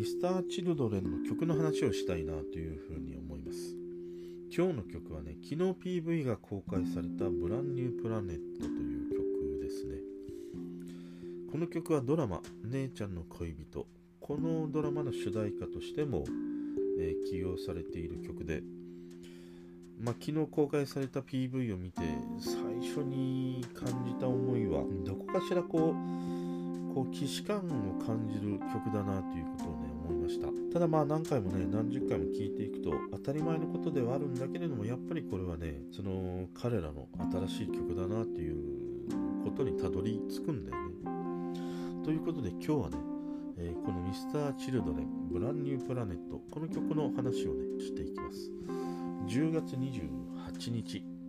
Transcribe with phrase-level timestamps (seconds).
[0.00, 3.76] ミスター・チルドレンの曲の話をしたいなというふうに思います。
[4.50, 9.98] 今日の曲はね昨日 PV が公開された「ブランニュープラネット」という曲ですね。
[11.52, 13.86] この曲はドラマ「姉ちゃんの恋人」
[14.20, 16.24] このドラマの主題歌としても、
[16.98, 18.62] えー、起用されている曲で
[20.00, 22.00] まあ、昨日公開された PV を見て
[22.40, 22.54] 最
[22.88, 30.48] 初に感じた思いはどこかしらこうこう既視感を感じる曲だなということをね思いました。
[30.72, 37.08] ただまあ何回もね何十回も聴いていくと当たり前のことではあるんだけれどもやっぱりこれはねその彼らの
[37.48, 38.56] 新しい曲だなという
[39.44, 42.04] ことにたどり着くんだよね。
[42.04, 43.10] ということで今日はね
[43.62, 48.50] えー、このミスター・チルドレンブランニュープラネットこの曲の話をねしていきます。
[49.28, 51.19] 10月28日。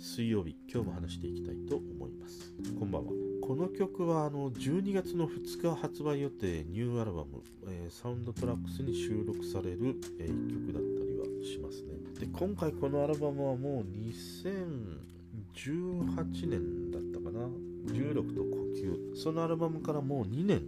[0.00, 2.54] 水曜日今日も話していきたいと思います。
[2.78, 3.12] こんばんは。
[3.42, 11.98] この曲はあの12月の2日発売予定ニューアルバム、えー、サウンドトラックスに収録される、えー、曲だったりはしますね。
[12.18, 17.46] で今回このアルバムはもう2018年だったかな
[17.92, 19.16] ？16と呼吸。
[19.22, 20.66] そのアルバムからもう2年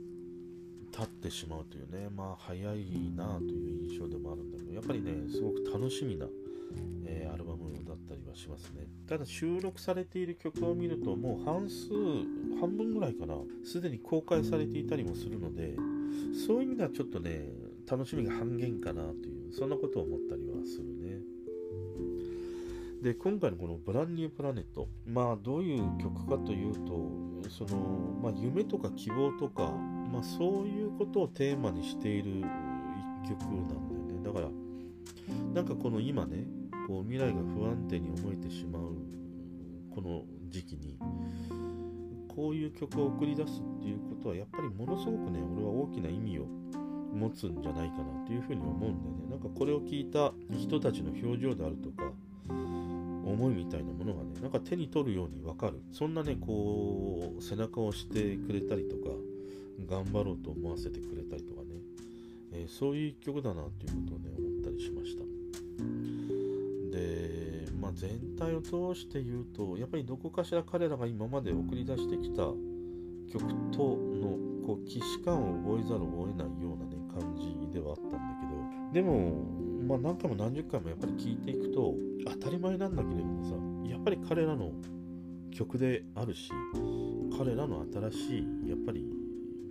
[0.94, 6.28] 経ってしまうというねまあ早いなという印象でもあるんだけどやっぱりねすごく楽しみな
[7.04, 7.71] えー、アルバム
[8.32, 8.86] はしますね。
[9.06, 11.90] ただ収録されている曲を見るともう半数
[12.58, 15.76] 半分ぐらいかなすでに公開されていたりもするので
[16.46, 17.48] そういう意味ではちょっとね
[17.88, 21.20] 楽しみが半減かなというそんなことを思ったりはするね。
[23.02, 29.72] で今回のこの「ブランニュープラネット」まあどういう曲かというとその、まあ、夢とか希望とか、
[30.12, 32.30] まあ、そういうことをテーマにしている
[33.24, 33.80] 一曲なんだよ
[34.20, 34.24] ね。
[34.24, 34.50] だから
[35.52, 36.46] なんかこの今ね
[36.86, 38.82] こう未来が不安定に思えてしまう
[39.94, 40.96] この時期に
[42.28, 46.46] こういう曲を送り出すっていうことはやっぱりものすごくね俺は大きな意味を
[47.14, 49.30] 持つんじゃないかなというふうに思うんだよね。
[49.30, 52.10] なんかこれを聞いた人たちの表情であるとか
[52.48, 55.80] 思いみたいなものがねなんか手に取るようにわかる。
[55.92, 59.14] そんなねこう背中を押してくれたりとか
[59.90, 61.68] 頑張ろうと思わせてくれたりとかね、
[62.52, 65.21] えー、そういう曲だなということをね思ったりしました、
[67.94, 72.42] 全体を通して言うとやっぱりどこかしら彼らが今まで送り出してきた
[73.32, 73.38] 曲
[73.72, 79.44] とのこう既視感を覚えざるを得ないようなね感じではあったんだけどでも、
[79.86, 81.94] まあ、何回も何十回もやっぱり聴いていくと
[82.26, 84.72] 当たり前なんだけれどもさやっぱり彼らの
[85.50, 86.50] 曲であるし
[87.36, 89.04] 彼らの新しいやっぱり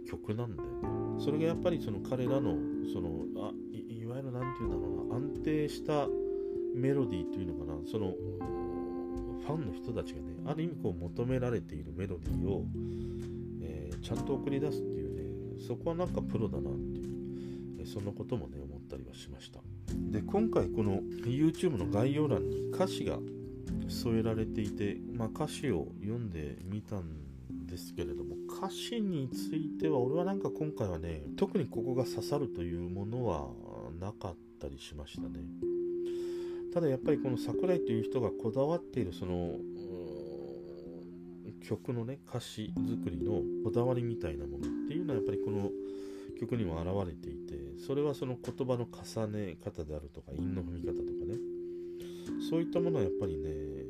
[0.09, 1.23] 曲なんだよね。
[1.23, 2.55] それがやっぱりその彼らの
[2.91, 6.07] そのあいわゆる何て言うんだろうな安定した
[6.75, 7.73] メロディーというのかな。
[7.89, 8.13] その
[9.41, 12.65] ファンの人たちがねある意味こう求められているメロディーを、
[13.61, 19.59] えー、ちゃんと送り出すっていうねそこはなんかプロだなっていう、えー、そんなこともね思ったりはしました。
[20.11, 23.19] で今回この YouTube の概要欄に歌詞が
[23.87, 33.49] 添えられていて、まあ、歌詞を読んでみたんですけれども歌詞については俺はなんか今回はね特にここが刺さるというものは
[33.99, 35.80] なかったりしましたね。
[36.73, 39.55] ただやっぱりこの桜井という人がこだわっているその
[41.61, 45.69] 曲のね歌詞作りのこだわりみたいなものっていうのはやっぱりこの
[46.39, 47.53] 曲にも表れていて
[47.85, 51.35] それはその言葉の重ね方であるとか韻の踏み方とかね。
[52.49, 53.87] そういったものはやっぱりね、え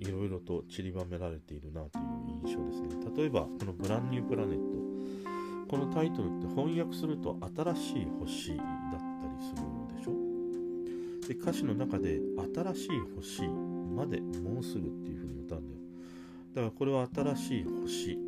[0.00, 2.88] ー、いろいろと散りばめられているなという印象ですね。
[3.16, 4.78] 例えばこの「ブランニュープラネット」
[5.68, 8.66] このタイトルって翻訳すると「新しい星」だっ
[9.20, 9.67] たりする
[11.28, 12.22] で歌詞の中で
[12.54, 13.48] 「新しい星
[13.94, 15.80] までもうすぐ」っていう風に歌うんだよ。
[16.54, 18.18] だからこれは新しい星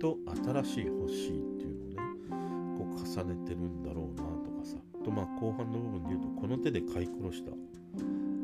[0.00, 4.78] と新しい星っていうのをねこう重ねてるんだろうなとかさ。
[5.04, 7.52] とまあ後半の部分で言うとこの手で買い殺した。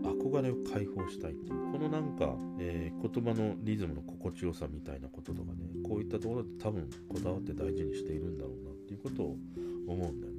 [0.02, 1.72] 憧れを解放したいっていう。
[1.72, 5.58] このなんか、えー、言葉のリズムの心地よさみたいなこととかね
[5.88, 9.38] こういったところで多分こだわって大事にしているんだろうなっていうことを
[9.88, 10.31] 思うんだよ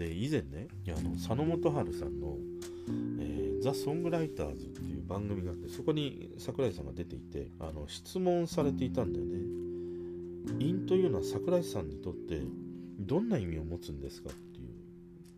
[0.00, 2.38] で以前ねあの佐野元春さんの、
[3.20, 9.38] えー、ザ・ソングライターズっていう番組があってそこに桜井さんが出ていてあの質問されていたんだよね。
[10.58, 12.40] 陰というのは桜井さんにとって
[12.98, 14.68] どんな意味を持つんですかっていう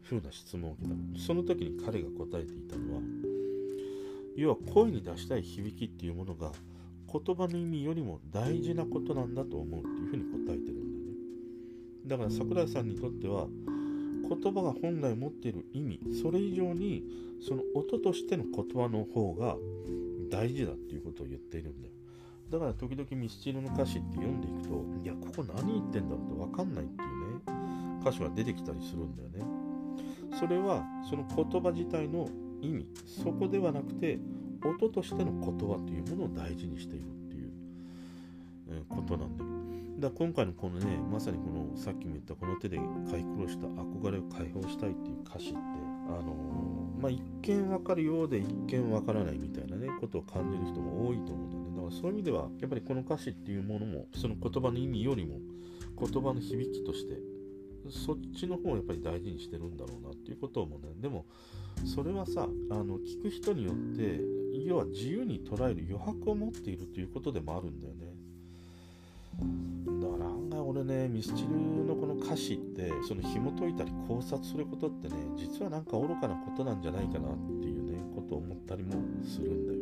[0.04, 0.88] 風な質問を受け
[1.18, 1.26] た。
[1.26, 3.00] その時に彼が答えていたのは
[4.36, 6.52] 要は声に出したい響きっていうものが
[7.12, 11.12] 言葉の意味よりも大事なことなんだと思うっていうふうに答えてるんだよね。
[12.06, 13.48] だから桜井さんにとっては
[14.34, 17.04] 言葉が本来持っている意味それ以上に
[17.46, 19.56] その音としての言葉の方が
[20.30, 21.94] 大事だっていうことを言っているんだよ。
[22.50, 29.44] だから時々ミスチルの歌詞って読んでいくといやここ何言ってんだろうって分かんないっていうね歌詞が出てきたりするんだよね。
[30.38, 32.28] それはその言葉自体の
[32.60, 34.18] 意味そこではなくて
[34.64, 37.50] 音としての言葉というものを大事にしているっていう、
[38.70, 39.61] えことなんだよ。
[40.02, 45.58] だ今回のこのねまさにこのさっきも言ったこの手で買い殺した憧れを解放したいっていう歌詞って
[46.08, 51.70] あのー、まあ一見わかるようで一見わからないみたいなねことを感じる人も多いと思うんだよね。
[51.76, 55.38] だからそういう意味ではやっぱりこの歌詞っていうものもその言葉の意味よりも
[55.98, 57.16] 言葉の響きとして
[57.88, 60.94] そっちの方をやっぱり大事にしてるんだろうなっていうことを思うね。
[61.00, 61.26] でも
[61.84, 64.20] それはさあの聞く人によって
[64.66, 68.12] 要は自由に捉える余白を持っているということでもあるんだよね。
[70.72, 71.48] だから案外俺ねミスチル
[71.84, 78.92] のこの歌詞ってその紐解いたり考察することってね実はなんか愚かなことなんじゃないかなっていうねことを思ったりも
[79.24, 79.78] するんだよ。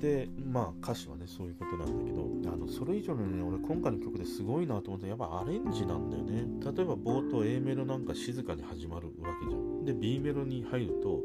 [0.00, 6.44] でまあ歌詞はねそういうことなんだけどあのそれ以上にね俺今回の曲ですごいなと思ってやっぱアレンジなんだよね。
[6.60, 9.84] 例えば冒頭 A メロなんか静かに始まるわけじゃん。
[9.86, 11.22] で B メロに入ると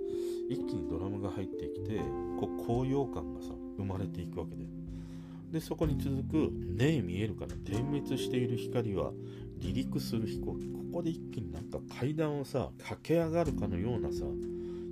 [0.50, 2.00] 一気にドラムが入ってきて
[2.40, 4.66] こう高揚感がさ生まれていくわけで。
[5.52, 9.12] でそこに続く「ねえ見えるかな点滅している光は
[9.60, 14.26] 離陸する飛行機」ここで一気になんか階段をさ駆け上がるかのようなさ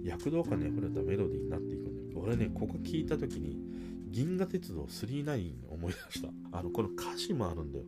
[0.03, 2.21] 躍動感にあふれたメロディーになっていくんだよ。
[2.23, 3.57] 俺ねここ聞いた時に
[4.09, 6.29] 銀河鉄道999思い出した。
[6.51, 7.85] あのこの歌詞もあるんだよ。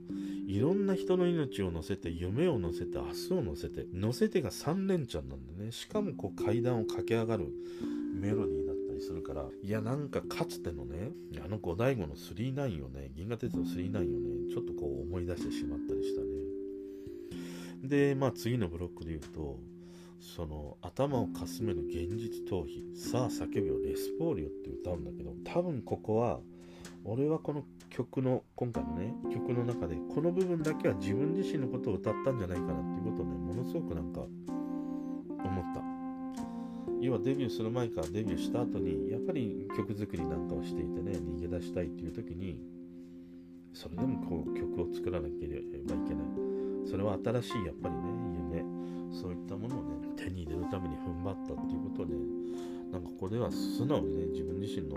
[0.48, 5.72] いろんな人の命を乗せて夢を乗せて明日を乗せて乗せてが3連チャンなんだね。
[5.72, 7.46] しかもこう階段を駆け上がる
[8.14, 9.46] メロディーだったりするから。
[9.64, 11.12] いやなんかかつてのね
[11.44, 16.28] あの五醍醐の39をね銀河鉄道999をねちょっとこう思い出してしまったりしたね。
[17.84, 19.60] でまあ次のブロックで言うと
[20.20, 22.96] その頭をかすめる現実逃避。
[22.96, 26.40] さあ叫びをレスポーリオって歌うんだけど多分ここは
[27.06, 35.89] 俺はこの曲の今回のね曲の中でこの部分だけは自分自身のことを歌ったんじゃないかなっていうことをねものすごくなんか思った。
[37.02, 42.60] 要はデビューする前からデビューした後にやっぱり曲作りなんかをしていてね逃げ出したいっていう時に
[43.74, 46.28] それでもこう曲を作らなければいけない。
[46.90, 48.02] それは新しいやっぱりね
[48.52, 48.64] 夢。
[49.12, 52.14] そういったものをね手に入れるために踏ん張ったっていうことで、
[52.92, 54.96] なんかここでは素直にね自分自身の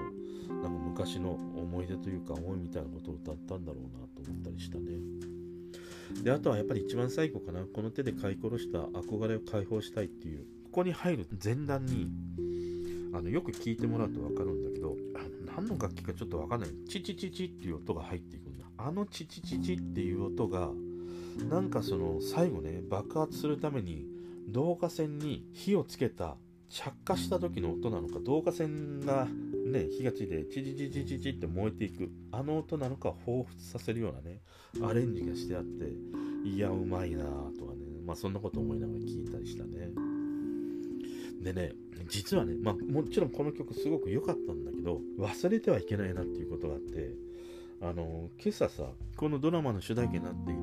[0.62, 4.84] なんか昔の思い出というか思いみたいなことを歌ったんだろうなと思ったりしたね。
[6.22, 7.64] であとはやっぱり一番最後かな。
[7.64, 12.09] この手で飼い殺した憧れを解放したいっていうこに入る前段に
[13.15, 16.71] あのよく聞いてもらうと分かるんだけどあの何の楽器かちょっと分かんない。
[16.89, 18.65] チチチチっていう音が入っていくんだ。
[18.79, 20.71] あのチチチチっていう音が
[21.49, 24.07] なんかその最後ね爆発するために
[24.49, 26.37] 導火線に火をつけた
[26.69, 29.27] 着火した時の音なのか導火線が
[29.67, 34.41] ね火がついてチチチチチチって燃えていくあの音なのか彷彿させるようなね
[34.83, 40.01] アレンジがしてあっていやうまいなとかねまあそんなこと思いながら聞いたりしたね。
[41.43, 41.73] でね
[42.09, 47.11] 実はねまあもちろんこの曲すごく良かったんだけど忘れてはいけないなっていうことがあって
[47.81, 48.85] あの今朝さ
[49.17, 50.61] このドラマの主題歌になっている、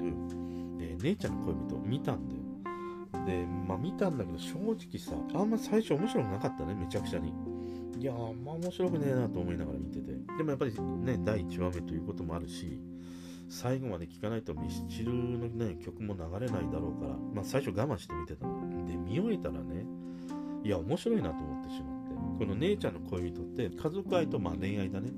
[0.81, 2.50] えー、姉ちゃんの恋人見たんだよ
[3.26, 7.34] で、まあ見たんだけど、正直さ、あんま最初面白くなかったね、めちゃくちゃに。
[8.00, 10.13] いやあんま面白くねえなと思いながら見てて。
[10.38, 12.80] でもやっぱりね、第1話目ということもあるし、
[13.50, 18.86] 最後まで聴かないとミスチルのね、曲も流れないだろうから、まあ最初我慢して見てたの。
[18.86, 19.86] で、見終えたらね、
[20.63, 22.00] いや、面白いなと思ってしまって。
[22.39, 25.10] この姉ちゃんの恋人って家族愛とまあ恋愛だね。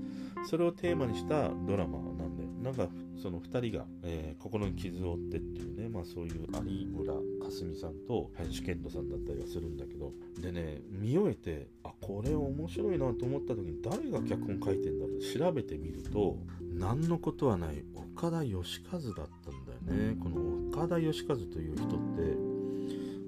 [0.43, 2.49] それをテーマにしたドラマなんだよ。
[2.63, 2.87] なんか
[3.21, 16.37] その2人が、えー、心に傷を負ってっていうね、まあそういう有村架純さんと林健人さんだったりはするんだけど、でね、見終えて、あ、これ面白いなと思った時に誰が脚本書いてんだろう調べてみると、
[16.73, 20.15] 何のことはない岡田義和だったんだよね。
[20.19, 22.50] この岡田義和という人って、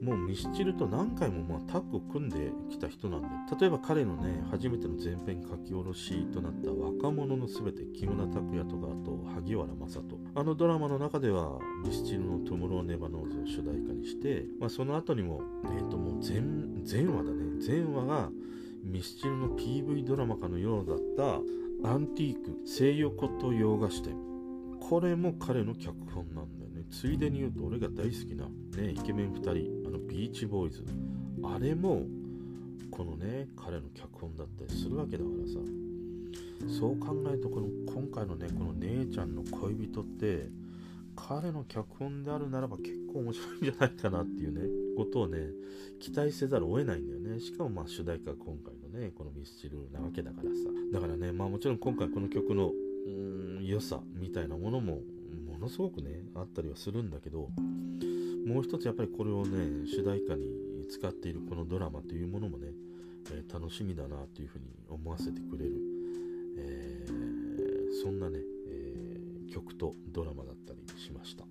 [0.03, 10.19] もうミスチルと何回もまあタッグを組んできた人なんで例えば彼のね初めての全編書き下ろしとなった「若者のすべて」木村拓哉とかあと萩原正人。
[10.35, 17.61] あのドラマの中ではミスチルの「トゥモロー・ネバノーズ」を主題歌にして、まあ、その後にもえっ、ー、ともう全全話だね。
[17.61, 18.29] 全話が
[18.83, 20.99] ミスチルの PV ドラマかのようだっ
[21.81, 24.15] たアンティーク西洋骨董洋菓子店。
[24.81, 26.83] これも彼の脚本なんだよね。
[26.89, 29.82] ついでに言うと俺が大好きな、ね、イケメン2人。
[29.93, 30.83] のビーチボーイズ。
[31.43, 32.01] あれも
[32.91, 35.59] このね彼の脚本だったりするわけだからさ。
[36.79, 40.47] そう考えるとこの今回のねこの姉ちゃんの恋人って
[41.15, 44.61] 彼の脚本であるならば結構面白いんじゃないかなっていうね
[44.97, 45.37] ことをね
[45.99, 47.39] 期待せざるを得ないんだよね。
[47.39, 50.55] しかもまあ主題歌は今回のねこのミスチルなわけだからさ。
[50.93, 52.71] だからねまあもちろん今回この曲の
[53.05, 55.01] うん良さみたいなものも
[55.51, 57.49] ものすごくねあったりはするんだけど
[58.45, 62.67] もう一つやっぱりこれをね主題歌に使っているこのドラマというものもね、
[63.31, 65.71] えー、楽しみだなというふうに思わせてくれる、
[66.57, 71.45] えー、そんなね、えー、曲とドラマだったりしました。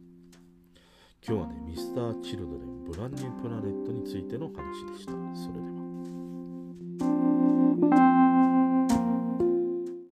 [1.26, 5.12] 今日はね Mr.Children ブランニュープラネットについての話でした。
[5.37, 5.81] それでは。